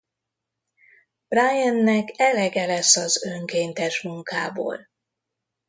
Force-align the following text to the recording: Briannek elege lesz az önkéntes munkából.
Briannek 1.27 2.13
elege 2.17 2.65
lesz 2.65 2.95
az 2.95 3.23
önkéntes 3.25 4.01
munkából. 4.01 4.87